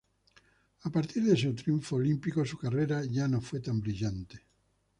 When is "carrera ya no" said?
2.57-3.39